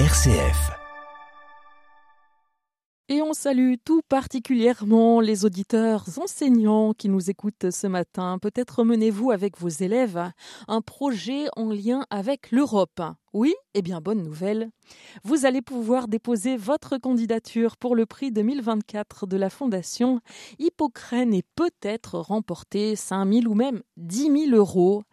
[0.00, 0.72] RCF.
[3.08, 8.40] Et on salue tout particulièrement les auditeurs enseignants qui nous écoutent ce matin.
[8.42, 10.32] Peut-être menez-vous avec vos élèves
[10.66, 13.00] un projet en lien avec l'Europe.
[13.32, 14.68] Oui Eh bien, bonne nouvelle.
[15.22, 20.18] Vous allez pouvoir déposer votre candidature pour le prix 2024 de la Fondation
[20.58, 25.04] Hippocrène et peut-être remporter 5 000 ou même 10 000 euros.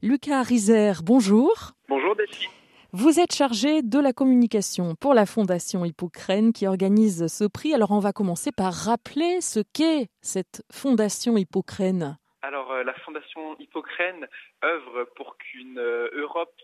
[0.00, 1.72] Lucas Rizer, bonjour.
[1.88, 2.50] Bonjour Delphine.
[2.94, 7.74] Vous êtes chargé de la communication pour la Fondation Hippocrène qui organise ce prix.
[7.74, 12.16] Alors on va commencer par rappeler ce qu'est cette Fondation Hippocrène.
[12.40, 14.26] Alors euh, la Fondation Hippocrène
[14.64, 16.54] œuvre pour qu'une euh, Europe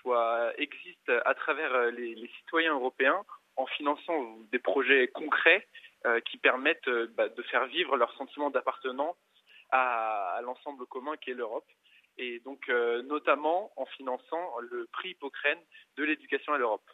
[0.00, 3.22] soit existe à travers euh, les, citoyens européens
[3.56, 5.66] en finançant des projets concrets
[6.30, 9.16] qui permettent bah, de faire vivre leur sentiment d'appartenance
[9.70, 11.66] à, à l'ensemble commun qu'est l'Europe
[12.18, 15.58] et donc euh, notamment en finançant le prix Hippocrène
[15.96, 16.88] de l'éducation à l'Europe.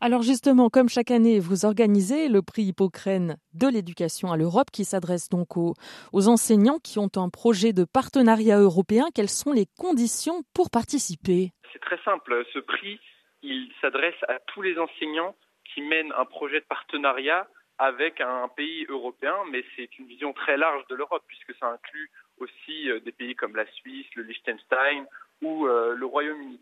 [0.00, 4.84] Alors justement, comme chaque année, vous organisez le prix Hippocrène de l'éducation à l'Europe qui
[4.84, 5.72] s'adresse donc aux,
[6.12, 9.06] aux, enseignants qui ont un projet de partenariat européen.
[9.14, 11.52] Quelles sont les conditions pour participer?
[11.72, 12.44] C'est très simple.
[12.52, 13.00] Ce prix,
[13.42, 15.34] il s'adresse à tous les enseignants
[15.72, 17.48] qui mènent un projet de partenariat
[17.78, 22.10] avec un pays européen, mais c'est une vision très large de l'Europe puisque ça inclut
[22.38, 25.06] aussi euh, des pays comme la Suisse, le Liechtenstein
[25.42, 26.60] ou euh, le Royaume-Uni.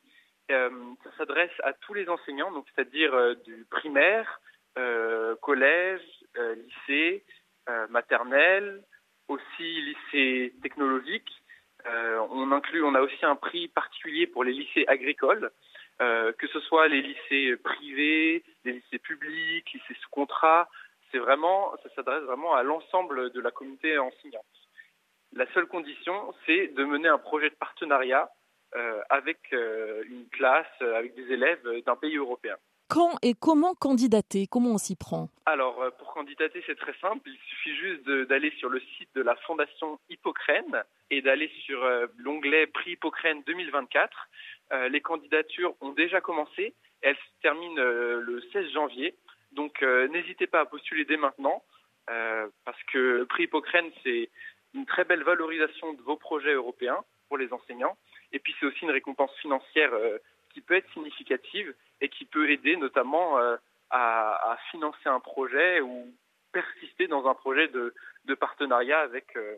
[0.51, 0.70] Euh,
[1.05, 4.41] ça s'adresse à tous les enseignants, donc c'est-à-dire du primaire,
[5.41, 6.03] collège,
[6.37, 7.25] lycée,
[7.89, 8.83] maternelle,
[9.29, 11.31] aussi lycée technologique.
[11.87, 15.51] on inclut, on a aussi un prix particulier pour les lycées agricoles,
[15.98, 20.69] que ce soit les lycées privés, les lycées publics, lycées sous contrat.
[21.15, 24.43] C'est vraiment, ça s'adresse vraiment à l'ensemble de la communauté enseignante.
[25.33, 28.29] La seule condition, c'est de mener un projet de partenariat
[28.75, 32.57] euh, avec euh, une classe, euh, avec des élèves d'un pays européen.
[32.89, 34.48] Quand et comment candidater?
[34.51, 35.29] Comment on s'y prend?
[35.47, 37.31] Alors, pour candidater, c'est très simple.
[37.31, 41.80] Il suffit juste d'aller sur le site de la Fondation Hippocrène et d'aller sur
[42.19, 44.11] l'onglet Prix Hippocrène 2024.
[44.91, 46.74] les candidatures ont déjà commencé.
[47.01, 49.17] Elles se terminent le 16 janvier.
[49.55, 51.63] Donc, n'hésitez pas à postuler dès maintenant.
[52.07, 54.31] parce que le prix Hippocrène, c'est
[54.75, 57.97] une très belle valorisation de vos projets européens pour les enseignants.
[58.33, 60.19] Et puis c'est aussi une récompense financière euh,
[60.53, 63.57] qui peut être significative et qui peut aider notamment euh,
[63.91, 66.13] à, financer un projet ou
[66.53, 67.95] persister dans un projet de,
[68.35, 69.57] partenariat avec euh,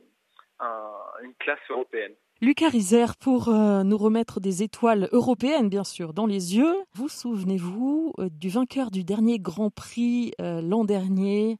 [1.22, 2.14] une classe européenne.
[2.42, 8.12] Lucas Rizer, pour nous remettre des étoiles européennes, bien sûr, dans les yeux, vous souvenez-vous
[8.18, 11.56] du vainqueur du dernier Grand Prix l'an dernier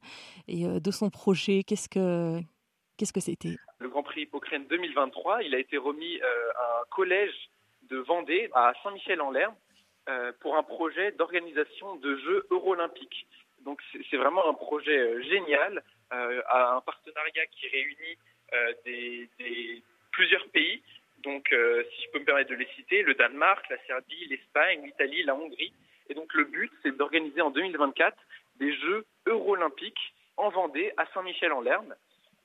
[0.47, 1.63] et de son projet?
[1.63, 2.41] Qu'est-ce que
[2.97, 3.55] Qu'est-ce que c'était?
[3.79, 7.33] Le Grand Prix Hippocrène 2023, il a été remis euh, à un collège
[7.83, 9.55] de Vendée, à Saint-Michel-en-Lerme,
[10.09, 13.27] euh, pour un projet d'organisation de Jeux Eurolympiques.
[13.63, 18.17] Donc c'est vraiment un projet euh, génial, un partenariat qui réunit
[18.85, 19.29] des,
[20.17, 20.81] plusieurs pays.
[21.23, 25.23] Donc si je peux me permettre de les citer, le Danemark, la Serbie, l'Espagne, l'Italie,
[25.23, 25.73] la Hongrie.
[26.09, 28.17] Et donc le but, c'est d'organiser en 2024
[28.59, 31.95] des Jeux Eurolympiques en Vendée, à Saint-Michel-en-Lerme.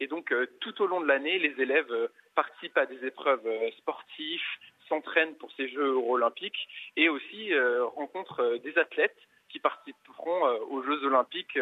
[0.01, 3.47] Et donc, euh, tout au long de l'année, les élèves euh, participent à des épreuves
[3.47, 4.41] euh, sportives,
[4.89, 7.55] s'entraînent pour ces Jeux olympiques et aussi
[7.97, 9.17] rencontrent des athlètes
[9.49, 11.57] qui participeront aux Jeux olympiques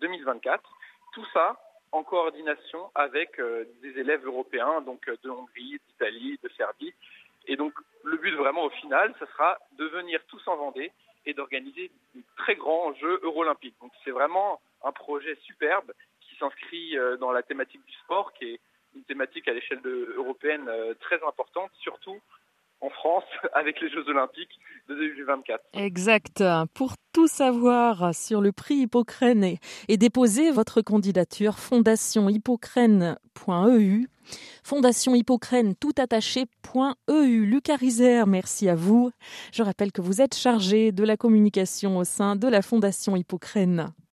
[0.00, 0.62] 2024.
[1.12, 1.58] Tout ça
[1.92, 3.40] en coordination avec
[3.82, 6.94] des élèves européens, donc de Hongrie, d'Italie, de Serbie.
[7.46, 7.72] Et donc,
[8.04, 10.92] le but vraiment au final, ce sera de venir tous en Vendée
[11.26, 13.74] et d'organiser de très grands Jeux olympiques.
[13.80, 15.92] Donc, c'est vraiment un projet superbe
[16.40, 18.60] s'inscrit euh, dans la thématique du sport, qui est
[18.96, 22.18] une thématique à l'échelle européenne euh, très importante, surtout
[22.80, 23.24] en France
[23.54, 24.58] avec les Jeux Olympiques
[24.88, 25.64] de 2024.
[25.74, 26.44] Exact.
[26.74, 29.56] Pour tout savoir sur le prix Hippocrène
[29.88, 34.08] et, déposer votre candidature, fondationhippocrène.eu.
[34.62, 37.46] Fondation Hippocrène tout attaché.eu.
[37.46, 39.10] Lucas Rizer, merci à vous.
[39.52, 43.92] Je rappelle que vous êtes chargé de la communication au sein de la Fondation Hippocrène.